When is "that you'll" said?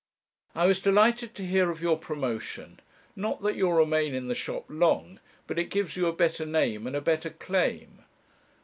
3.43-3.73